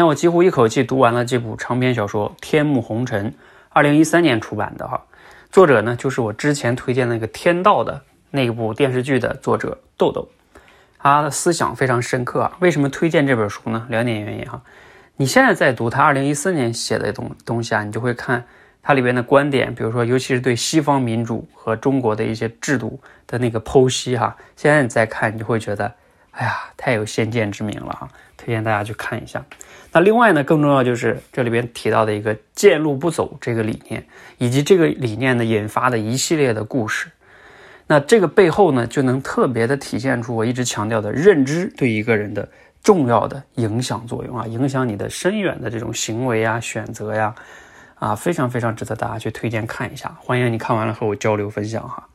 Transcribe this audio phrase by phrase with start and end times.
[0.00, 3.32] 天我几乎一口气读完了这部长篇小说《天幕红尘》，
[3.68, 5.04] 二零一三年出版的哈。
[5.50, 8.00] 作者呢，就是我之前推荐那个《天道》的
[8.30, 10.26] 那部电视剧的作者豆豆。
[10.98, 12.56] 他的思想非常深刻啊。
[12.60, 13.86] 为什么推荐这本书呢？
[13.90, 14.62] 两点原因哈。
[15.16, 18.42] 你现在在读他二零一四年写的东东西啊，你就会看
[18.80, 24.34] 它里边的观点，比如说，尤其是对西方民主和中国的一些制度的那个剖析哈。
[24.56, 25.92] 现在你再看，你就会觉得，
[26.32, 28.08] 哎呀，太有先见之明了哈。
[28.36, 29.44] 推荐大家去看一下。
[29.92, 34.06] 那另外呢，更重要就是这里边提到的一个“见路不走”这个理念，
[34.38, 37.10] 以及这个理念呢引发的一系列的故事。
[37.86, 42.48] 那这个背后呢，就能特别的体现出我一直强调的认知对一个人的
[42.82, 47.34] 重要的影响作用啊，影响你的深远的这种行为啊、选择呀，
[47.96, 50.16] 啊，非常非常值得大家去推荐看一下。
[50.20, 52.09] 欢迎你看完了和我交流分享哈。